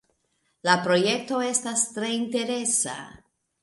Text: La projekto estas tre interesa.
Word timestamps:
La 0.67 0.77
projekto 0.85 1.43
estas 1.51 1.87
tre 1.93 2.13
interesa. 2.19 3.01